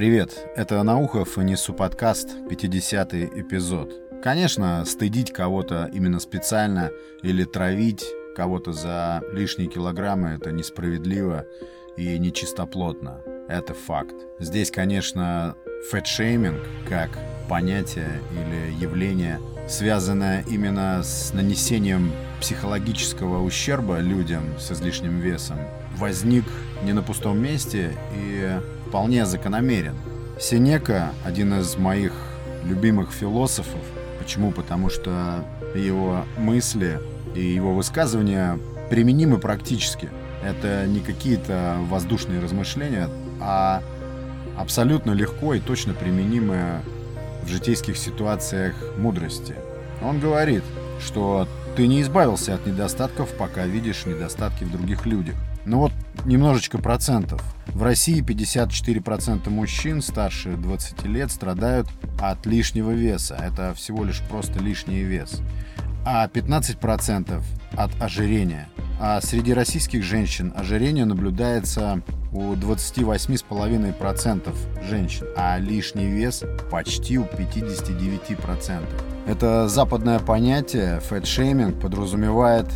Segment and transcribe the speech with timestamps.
[0.00, 3.92] Привет, это Наухов и Несу подкаст, 50 эпизод.
[4.22, 6.90] Конечно, стыдить кого-то именно специально
[7.22, 11.44] или травить кого-то за лишние килограммы– это несправедливо
[11.98, 13.20] и нечистоплотно.
[13.46, 14.14] Это факт.
[14.38, 15.54] Здесь, конечно,
[15.90, 17.10] фэтшейминг как
[17.46, 19.38] понятие или явление,
[19.68, 22.10] связанное именно с нанесением
[22.40, 25.58] психологического ущерба людям с излишним весом,
[25.98, 26.46] возник
[26.84, 28.58] не на пустом месте и
[28.90, 29.94] вполне закономерен.
[30.40, 32.12] Сенека– один из моих
[32.64, 33.80] любимых философов.
[34.18, 34.50] Почему?
[34.50, 35.44] Потому что
[35.76, 36.98] его мысли
[37.36, 38.58] и его высказывания
[38.90, 40.08] применимы практически.
[40.44, 43.08] Это не какие-то воздушные размышления,
[43.40, 43.80] а
[44.58, 46.80] абсолютно легко и точно применимые
[47.44, 49.54] в житейских ситуациях мудрости.
[50.02, 50.64] Он говорит,
[51.00, 51.46] что
[51.76, 55.36] ты не избавился от недостатков, пока видишь недостатки в других людях.
[55.64, 55.92] Ну вот
[56.24, 57.42] немножечко процентов.
[57.66, 61.88] В России 54% мужчин старше 20 лет страдают
[62.20, 63.36] от лишнего веса.
[63.40, 65.40] Это всего лишь просто лишний вес.
[66.04, 67.42] А 15%
[67.76, 68.68] от ожирения.
[69.00, 74.54] А среди российских женщин ожирение наблюдается у 28,5%
[74.88, 78.80] женщин, а лишний вес почти у 59%.
[79.26, 82.66] Это западное понятие, фэтшейминг, подразумевает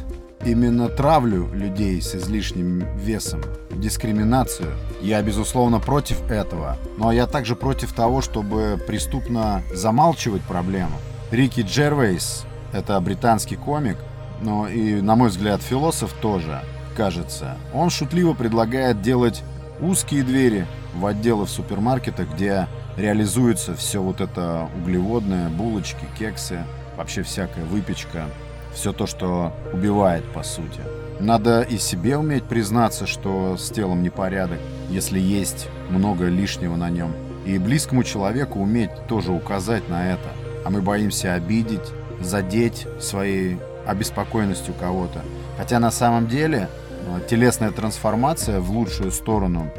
[0.44, 4.74] именно травлю людей с излишним весом, дискриминацию.
[5.00, 10.96] Я, безусловно, против этого, но я также против того, чтобы преступно замалчивать проблему.
[11.30, 13.96] Рики Джервейс, это британский комик,
[14.40, 16.60] но и, на мой взгляд, философ тоже,
[16.96, 17.56] кажется.
[17.72, 19.42] Он шутливо предлагает делать
[19.80, 26.64] узкие двери в отделы в супермаркетах, где реализуется все вот это углеводное, булочки, кексы,
[26.96, 28.26] вообще всякая выпечка,
[28.74, 30.80] все то, что убивает, по сути.
[31.20, 34.58] Надо и себе уметь признаться, что с телом непорядок,
[34.90, 37.12] если есть много лишнего на нем.
[37.46, 40.28] И близкому человеку уметь тоже указать на это.
[40.64, 45.20] А мы боимся обидеть, задеть своей обеспокоенностью кого-то.
[45.56, 46.68] Хотя на самом деле
[47.06, 49.70] э, телесная трансформация в лучшую сторону,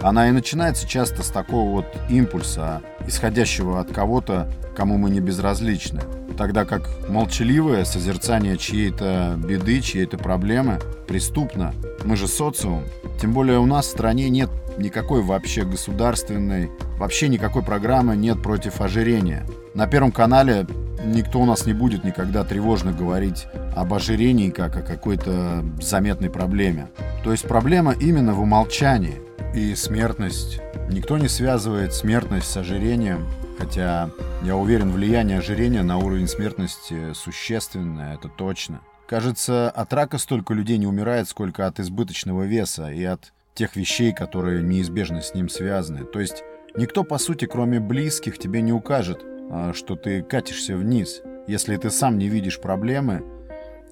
[0.00, 6.00] она и начинается часто с такого вот импульса, исходящего от кого-то, кому мы не безразличны.
[6.42, 11.72] Тогда как молчаливое созерцание чьей-то беды, чьей-то проблемы преступно.
[12.04, 12.82] Мы же социум.
[13.20, 18.80] Тем более у нас в стране нет никакой вообще государственной, вообще никакой программы нет против
[18.80, 19.46] ожирения.
[19.74, 20.66] На Первом канале
[21.04, 26.88] никто у нас не будет никогда тревожно говорить об ожирении как о какой-то заметной проблеме.
[27.22, 29.22] То есть проблема именно в умолчании.
[29.54, 30.60] И смертность.
[30.90, 33.28] Никто не связывает смертность с ожирением,
[33.62, 34.10] хотя
[34.42, 38.80] я уверен, влияние ожирения на уровень смертности существенное, это точно.
[39.06, 44.12] Кажется, от рака столько людей не умирает, сколько от избыточного веса и от тех вещей,
[44.12, 46.04] которые неизбежно с ним связаны.
[46.04, 46.42] То есть
[46.76, 49.20] никто, по сути, кроме близких, тебе не укажет,
[49.52, 53.22] а, что ты катишься вниз, если ты сам не видишь проблемы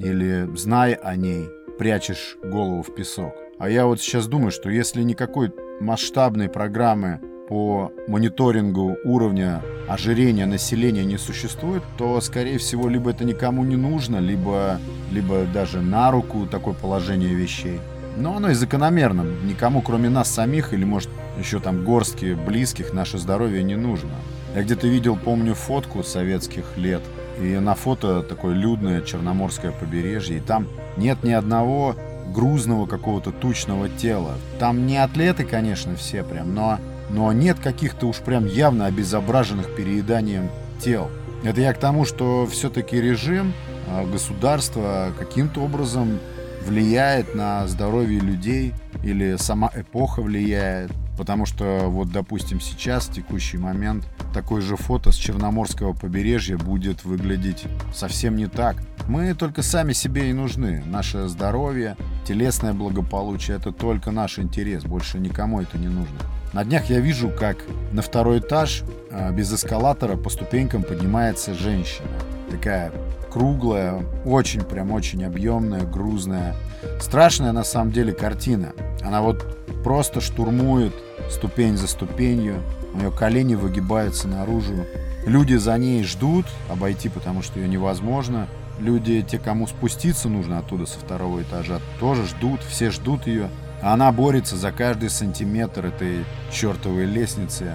[0.00, 1.48] или, зная о ней,
[1.78, 3.34] прячешь голову в песок.
[3.60, 11.04] А я вот сейчас думаю, что если никакой масштабной программы по мониторингу уровня ожирения населения
[11.04, 14.78] не существует, то, скорее всего, либо это никому не нужно, либо,
[15.10, 17.80] либо даже на руку такое положение вещей.
[18.16, 19.26] Но оно и закономерно.
[19.44, 24.10] Никому, кроме нас самих, или, может, еще там горстки близких, наше здоровье не нужно.
[24.54, 27.02] Я где-то видел, помню, фотку советских лет.
[27.40, 30.36] И на фото такое людное черноморское побережье.
[30.36, 31.96] И там нет ни одного
[32.32, 34.34] грузного какого-то тучного тела.
[34.60, 36.78] Там не атлеты, конечно, все прям, но,
[37.12, 40.50] но нет каких-то уж прям явно обезображенных перееданием
[40.81, 41.10] тел.
[41.43, 43.53] Это я к тому, что все-таки режим,
[43.88, 46.21] а, государство каким-то образом
[46.62, 50.93] влияет на здоровье людей или сама эпоха влияет.
[51.16, 57.04] Потому что вот, допустим, сейчас, в текущий момент, такое же фото с Черноморского побережья будет
[57.04, 58.76] выглядеть совсем не так.
[59.06, 60.82] Мы только сами себе и нужны.
[60.87, 66.16] Наше здоровье, телесное благополучие– это только наш интерес, больше никому это не нужно.
[66.53, 67.59] На днях я вижу, как
[67.92, 72.09] на второй этаж а, без эскалатора по ступенькам поднимается женщина.
[72.50, 72.92] Такая
[73.30, 76.56] круглая, очень прям очень объемная, грузная.
[77.00, 78.72] Страшная на самом деле картина.
[79.02, 80.92] Она вот просто штурмует
[81.30, 82.56] ступень за ступенью.
[82.92, 84.84] У нее колени выгибаются наружу.
[85.26, 88.48] Люди за ней ждут обойти, потому что ее невозможно.
[88.78, 93.50] Люди, те, кому спуститься нужно оттуда со второго этажа, тоже ждут, все ждут ее.
[93.82, 97.74] Она борется за каждый сантиметр этой чертовой лестницы.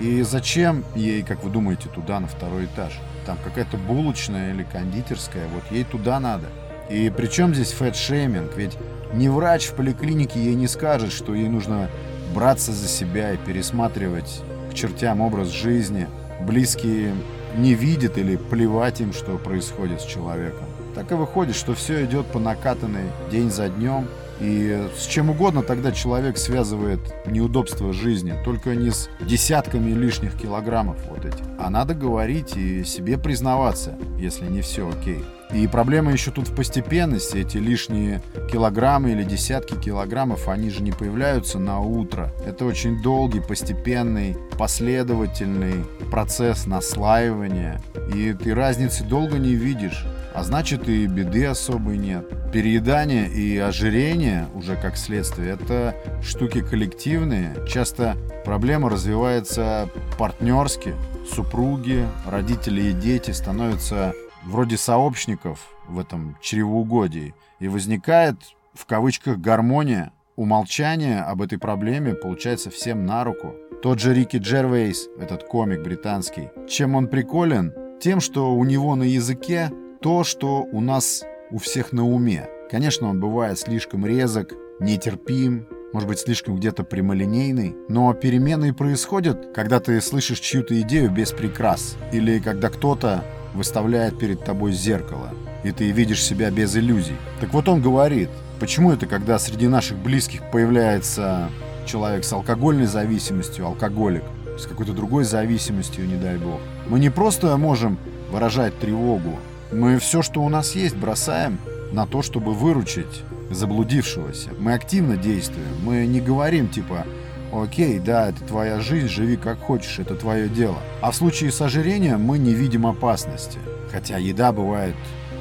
[0.00, 2.98] И зачем ей, как вы думаете, туда, на второй этаж?
[3.26, 6.46] Там какая-то булочная или кондитерская, вот ей туда надо.
[6.90, 8.56] И при чем здесь фэт-шейминг?
[8.56, 8.76] Ведь
[9.14, 11.88] ни врач в поликлинике ей не скажет, что ей нужно
[12.34, 16.08] браться за себя и пересматривать к чертям образ жизни,
[16.40, 17.14] близкие
[17.56, 20.66] не видят или плевать им, что происходит с человеком.
[20.94, 24.08] Так и выходит, что все идет по накатанной день за днем,
[24.42, 30.96] и с чем угодно тогда человек связывает неудобства жизни, только не с десятками лишних килограммов
[31.08, 31.44] вот этих.
[31.60, 35.22] А надо говорить и себе признаваться, если не все окей.
[35.52, 37.36] И проблема еще тут в постепенности.
[37.36, 42.32] Эти лишние килограммы или десятки килограммов, они же не появляются на утро.
[42.46, 47.82] Это очень долгий, постепенный, последовательный процесс наслаивания.
[48.14, 50.06] И ты разницы долго не видишь.
[50.34, 52.26] А значит и беды особой нет.
[52.52, 57.54] Переедание и ожирение, уже как следствие, это штуки коллективные.
[57.68, 59.88] Часто проблема развивается
[60.18, 60.94] партнерски.
[61.28, 64.14] Супруги, родители и дети становятся
[64.44, 67.34] вроде сообщников в этом чревоугодии.
[67.60, 68.36] И возникает,
[68.74, 70.12] в кавычках, гармония.
[70.34, 73.54] Умолчание об этой проблеме получается всем на руку.
[73.82, 77.74] Тот же Рики Джервейс, этот комик британский, чем он приколен?
[78.00, 79.70] Тем, что у него на языке
[80.02, 81.22] то, что у нас
[81.52, 82.48] у всех на уме.
[82.70, 89.78] Конечно, он бывает слишком резок, нетерпим, может быть, слишком где-то прямолинейный, но перемены происходят, когда
[89.78, 93.22] ты слышишь чью-то идею без прикрас, или когда кто-то
[93.54, 95.30] выставляет перед тобой зеркало,
[95.62, 97.16] и ты видишь себя без иллюзий.
[97.40, 101.48] Так вот он говорит, почему это, когда среди наших близких появляется
[101.86, 104.24] человек с алкогольной зависимостью, алкоголик,
[104.58, 107.98] с какой-то другой зависимостью, не дай бог, мы не просто можем
[108.32, 109.38] выражать тревогу,
[109.72, 111.58] мы все, что у нас есть, бросаем
[111.92, 114.50] на то, чтобы выручить заблудившегося.
[114.58, 115.68] Мы активно действуем.
[115.84, 117.04] Мы не говорим типа
[117.52, 120.78] Окей, да, это твоя жизнь, живи как хочешь, это твое дело.
[121.02, 123.58] А в случае с ожирением мы не видим опасности.
[123.90, 124.94] Хотя еда бывает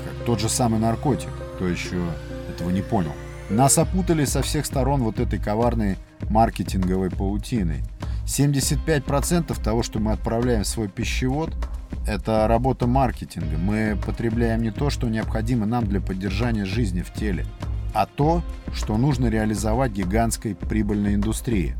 [0.03, 1.29] как тот же самый наркотик.
[1.55, 2.01] Кто еще
[2.53, 3.13] этого не понял.
[3.49, 5.97] Нас опутали со всех сторон вот этой коварной
[6.29, 7.81] маркетинговой паутиной.
[8.25, 11.53] 75% того, что мы отправляем в свой пищевод,
[12.07, 13.57] это работа маркетинга.
[13.57, 17.45] Мы потребляем не то, что необходимо нам для поддержания жизни в теле,
[17.93, 18.41] а то,
[18.73, 21.75] что нужно реализовать гигантской прибыльной индустрии.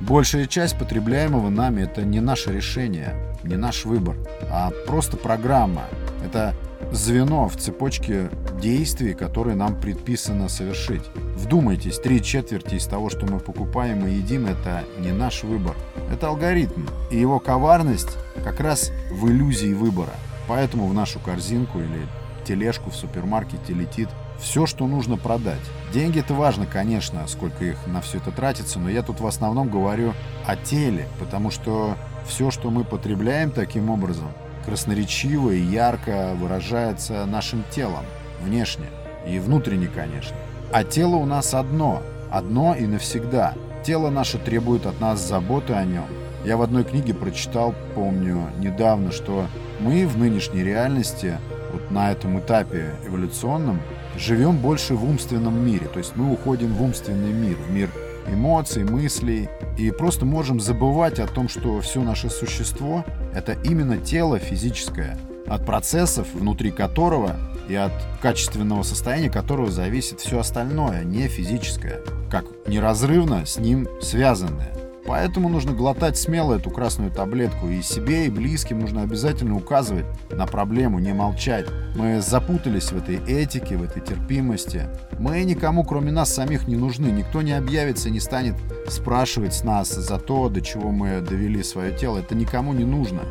[0.00, 4.16] Большая часть потребляемого нами это не наше решение, не наш выбор,
[4.50, 5.84] а просто программа.
[6.24, 6.54] Это
[6.92, 8.28] звено в цепочке
[8.60, 11.02] действий, которые нам предписано совершить.
[11.36, 15.74] Вдумайтесь, три четверти из того, что мы покупаем и едим, это не наш выбор.
[16.12, 16.82] Это алгоритм.
[17.10, 20.12] И его коварность как раз в иллюзии выбора.
[20.46, 22.06] Поэтому в нашу корзинку или
[22.44, 24.08] тележку в супермаркете летит
[24.38, 25.58] все, что нужно продать.
[25.92, 29.68] Деньги это важно, конечно, сколько их на все это тратится, но я тут в основном
[29.68, 30.14] говорю
[30.46, 31.96] о теле, потому что
[32.28, 34.28] все, что мы потребляем таким образом,
[34.64, 38.04] красноречиво и ярко выражается нашим телом,
[38.40, 38.86] внешне
[39.26, 40.36] и внутренне, конечно.
[40.72, 42.00] А тело у нас одно,
[42.30, 43.54] одно и навсегда.
[43.84, 46.06] Тело наше требует от нас заботы о нем.
[46.46, 49.48] Я в одной книге прочитал, помню, недавно, что
[49.80, 51.38] мы в нынешней реальности,
[51.72, 53.80] вот на этом этапе эволюционном,
[54.16, 55.88] живем больше в умственном мире.
[55.88, 57.90] То есть мы уходим в умственный мир, в мир
[58.28, 59.48] эмоций, мыслей.
[59.76, 63.04] И просто можем забывать о том, что все наше существо—
[63.34, 67.34] это именно тело физическое, от процессов, внутри которого
[67.68, 74.75] и от качественного состояния которого зависит все остальное, не физическое, как неразрывно с ним связанное.
[75.06, 77.68] Поэтому нужно глотать смело эту красную таблетку.
[77.68, 81.66] И себе, и близким нужно обязательно указывать на проблему, не молчать.
[81.94, 84.88] Мы запутались в этой этике, в этой терпимости.
[85.18, 87.06] Мы никому, кроме нас самих, не нужны.
[87.06, 88.56] Никто не объявится, не станет
[88.88, 92.18] спрашивать с нас за то, до чего мы довели свое тело.
[92.18, 93.22] Это никому не нужно.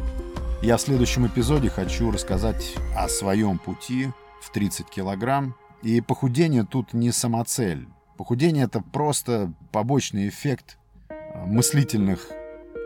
[0.62, 4.10] Я в следующем эпизоде хочу рассказать о своем пути
[4.42, 5.56] в 30 килограмм.
[5.84, 7.88] И похудение тут не самоцель.
[8.18, 10.78] Похудение это просто побочный эффект
[11.46, 12.28] мыслительных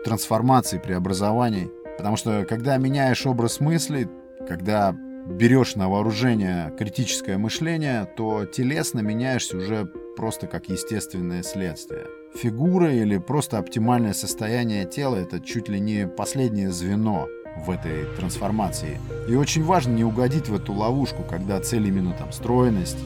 [0.04, 1.70] трансформаций, преобразований.
[1.96, 4.08] Потому что когда меняешь образ мысли,
[4.48, 4.94] когда
[5.26, 12.06] берешь на вооружение критическое мышление, то телесно меняешься уже просто как естественное следствие.
[12.34, 17.28] Фигура или просто оптимальное состояние тела– это чуть ли не последнее звено
[17.64, 18.98] в этой трансформации.
[19.28, 22.98] И очень важно не угодить в эту ловушку, когда цель именно там стройность.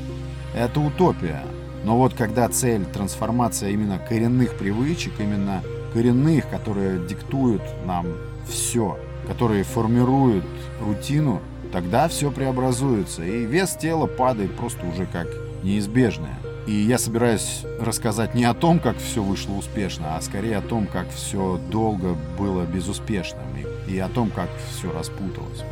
[0.54, 1.42] Это утопия.
[1.84, 5.62] Но вот когда цель трансформация именно коренных привычек, именно
[5.92, 8.06] коренных, которые диктуют нам
[8.48, 8.98] все,
[9.28, 10.44] которые формируют
[10.80, 11.40] рутину,
[11.72, 13.22] тогда все преобразуется.
[13.24, 15.28] И вес тела падает просто уже как
[15.62, 16.36] неизбежное.
[16.66, 20.86] И я собираюсь рассказать не о том, как все вышло успешно, а скорее о том,
[20.86, 23.44] как все долго было безуспешным
[23.86, 25.62] и, и о том, как все распуталось.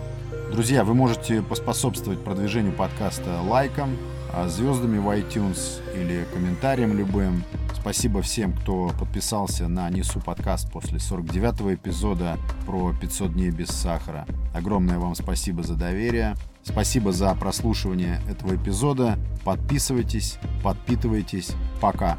[0.53, 3.97] Друзья, вы можете поспособствовать продвижению подкаста лайком,
[4.49, 7.45] звездами в iTunes или комментарием любым.
[7.75, 14.27] Спасибо всем, кто подписался на Несу подкаст после 49-го эпизода про 500 дней без сахара.
[14.55, 16.37] Огромное вам спасибо за доверие.
[16.63, 19.19] Спасибо за прослушивание этого эпизода.
[19.45, 21.53] Подписывайтесь, подпитывайтесь.
[21.81, 22.19] Пока.